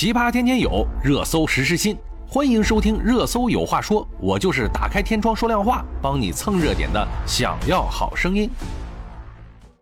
[0.00, 1.94] 奇葩天天有，热搜时时新。
[2.26, 7.06] 欢迎收听《热搜有话说》，我就是打开天窗说亮话，帮你蹭热点的。
[7.26, 8.48] 想要好声音？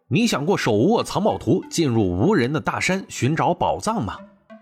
[0.09, 4.17] 你想过手握藏宝图进入无人的大山寻找宝藏吗？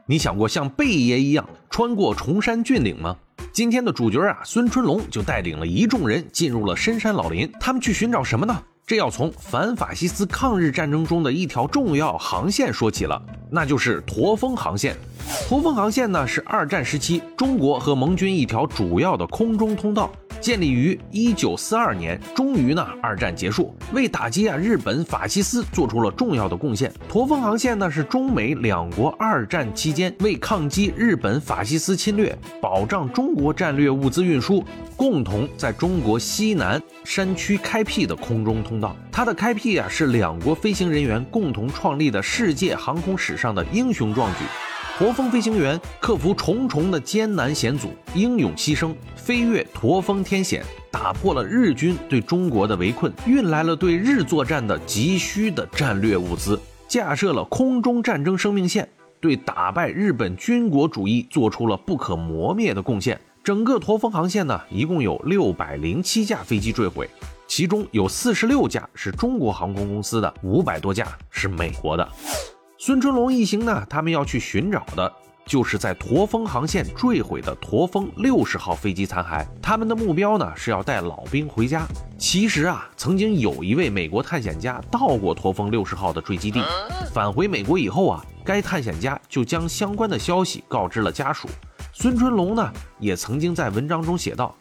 [0.04, 3.16] 你想过像贝爷一样穿过崇山峻岭吗？
[3.50, 8.62] 今天的主角啊，孙春龙就带领了一众人进入了深山老林，他们去寻找什么呢？
[8.86, 13.20] 这要从反法西斯抗日战争中的一条重要航线说起了，
[13.50, 14.94] 那就是驼峰航线。
[15.48, 20.10] 驼峰航线呢，是二战时期中国和盟军一条主要的空中通道。
[20.40, 26.92] 建立于一九四二年，终于呢，二战结束，为打击啊日本法西斯做出了重要的贡献。
[27.08, 34.64] 驼峰航线呢，是中美两国二战期间为抗击日本法西斯侵略、保障中国战略物资运输，
[34.96, 38.96] 共同在中国西南山区开辟的空中通道。
[39.12, 44.44] 它的开辟啊，是两国飞行人员共同创立的世界航空史上的英雄壮举。
[44.98, 56.58] 驼峰飞行员克服重重的艰难险阻，英勇牺牲，飞越驼峰天险，打破了日军对中国的围困，运来了对日作战的急需的战略物资，
[56.88, 58.88] 架设了空中战争生命线，
[59.20, 63.20] 对打败日本军国主义做出了不可磨灭的贡献。
[63.44, 67.06] 整个驼峰航线呢，一共有六百零七架飞机坠毁，
[67.46, 72.08] 其中有四十六架是中国航空公司的，五百多架是美国的。
[72.78, 75.10] 孙春龙一行呢，他们要去寻找的，
[75.46, 79.46] 就是在驼峰航线坠毁的驼峰六十号飞机残骸。
[79.62, 81.86] 他们的目标呢，是要带老兵回家。
[82.18, 86.62] 其实啊，曾经有一位美国探险家到过驼峰六十号的坠机地，
[87.14, 91.48] 返回美国以后啊，该探险家就将相关的消息告知了家属。
[91.94, 94.54] 孙春龙呢，也曾经在文章中写道。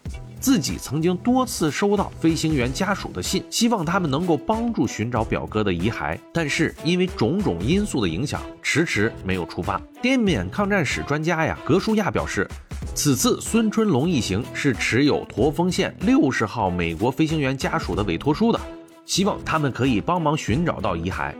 [0.45, 9.81] 自己曾经多次收到飞行员家属的信，希望他们能够帮助寻找表哥的遗骸，但是因为种种因素的影响，迟迟没有出发。
[10.03, 12.47] 滇缅抗战史专家呀，格舒亚表示，
[12.93, 18.59] 此次孙春龙一行是持有驼峰线六十号美国飞行员家属的委托书的，
[19.03, 21.33] 希望他们可以帮忙寻找到遗骸。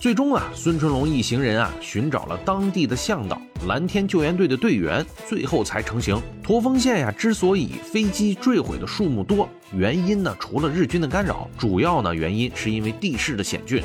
[0.00, 6.20] 最终啊，孙春龙一行人啊，寻找了当地的向导、蓝天救援队的队员，最后才成型。
[6.42, 13.82] 驼峰线呀，之所以飞机坠毁的数目多，原因呢，除了日军的干扰，主要呢原因是因为地势的险峻。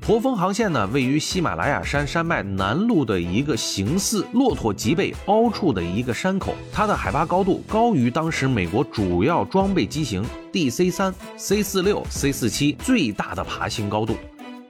[0.00, 14.14] 驼峰航线呢，位于喜马拉雅山山脉南麓的一个形似骆驼脊背凹处的一个山口，它的海拔高度高于当时美国主要装备机型 DC 三、C 四六、C 四七最大的爬行高度。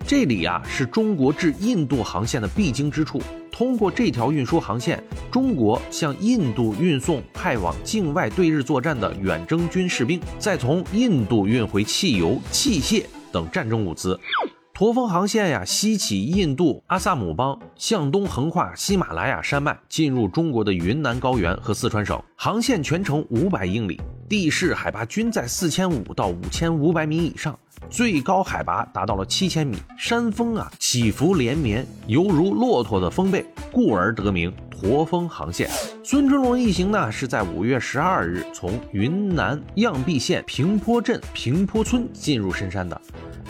[0.07, 3.23] 这里啊是中国至印度航线的必经之处。
[3.51, 14.19] 通过这条运输航线，中国向印度运送派往境外对日作战的远征军士兵，再从印度运回汽油、器械等战争物资。
[14.75, 22.21] 驼峰航线呀，西起印度阿萨姆邦，向东横跨喜马拉雅山脉，进入中国的云南高原和四川省。
[22.37, 23.99] 航线全程五百英里，
[24.29, 27.57] 地势海拔均在四千五到五千五百米以上。
[27.95, 35.71] 最高海拔达到了七千米，山峰啊起伏连绵，犹如骆驼的峰背，故而得名驼峰航线。
[36.03, 43.01] 孙春龙一行呢是在五月十二日从云南漾濞县平坡镇平坡村进入深山的。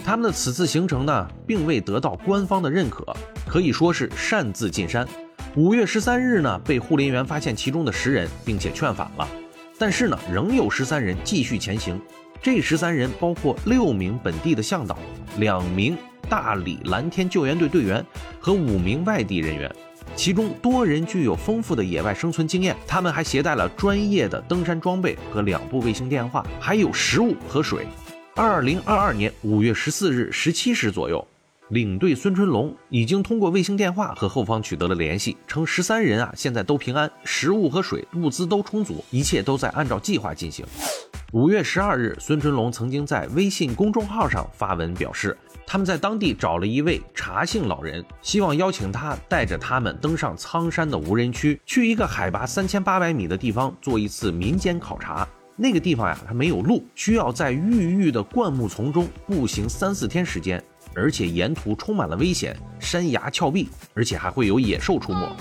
[0.05, 3.17] 他们的此次行程呢，并未得到官方的认可，
[3.49, 5.09] 可以说是擅自进山。
[5.57, 9.27] 五月十三日呢，被护林员发现其中的十人，并且劝返了，
[9.79, 11.99] 但是呢，仍有十三人继续前行。
[12.45, 14.99] 这十三人包括六名本地的向导、
[15.39, 15.97] 两名
[16.29, 18.05] 大理蓝天救援队队员
[18.39, 19.75] 和五名外地人员，
[20.15, 22.77] 其中多人具有丰富的野外生存经验。
[22.87, 27.87] 他们还携带了专业的登山装备和两部卫星电话，还有食物和水。
[28.35, 31.27] 二零二二年五月十四日十七时左右，
[31.71, 40.63] 领队孙春龙已经通过卫星电话和后方取得了联系，称十三人啊现在都平安，食物和水物资都充足，一切都在按照计划进行。
[41.35, 45.37] 五月十二日，孙春龙曾经在微信公众号上发文表示，
[45.67, 55.27] 他们在当地找了一位茶姓老人，希望邀请他带着他们登上苍山的无人区，去一个海拔三千八百米的地方做一次民间考察。
[55.57, 60.63] 那个地方呀，它没有路，需要在郁郁的灌木丛中步行三四天时间，
[60.95, 65.37] 而且沿途充满了危险，山崖峭壁，而且还会有野兽出没。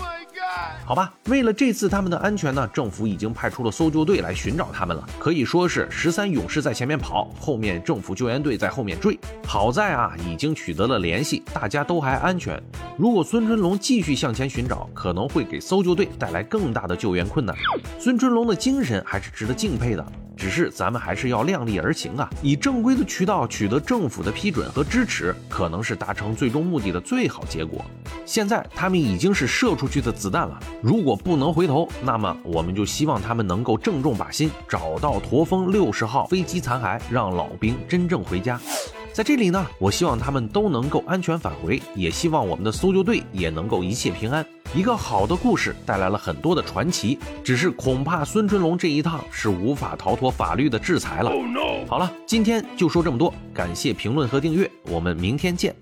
[0.85, 5.07] 好吧，为了这次他们的安全呢，政府已经派出了搜救队来寻找他们了。
[5.17, 9.17] 可以说是十三勇士在前面跑，后面政府救援队在后面追。
[9.47, 12.61] 好在啊，已经取得了联系，大家都还安全。
[12.97, 17.55] 如果孙春龙继续向前寻找，可能会给搜救队带来更大的救援困难。
[17.97, 20.05] 孙春龙的精神还是值得敬佩的。
[20.35, 27.85] 只是咱们还是要量力而行啊，以正规的渠道取得政府的批准和支持，可能是达成最终目的的最好结果。
[28.25, 38.59] 现在他们已经是射出去的子弹了，如果不能回头，那么我们就希望他们能够正中靶心，找到驼峰六十号飞机残骸，让老兵真正回家。
[39.11, 44.43] 在这里呢，我希望他们都能够安全返回，也希望我们的搜救队也能够一切平安。
[44.73, 51.31] 一个好的故事带来了很多的传奇，只是恐怕孙春龙这一趟是无法逃脱法律的制裁了。
[51.87, 55.75] 好了，今天就说这么多，感谢评论和订阅，我们明天见。